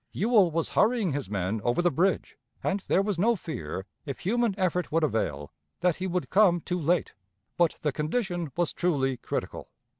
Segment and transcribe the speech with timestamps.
[0.13, 4.55] Ewell was hurrying his men over the bridge, and there was no fear, if human
[4.57, 7.13] effort would avail, that he would come too late.
[7.55, 9.69] But the condition was truly critical.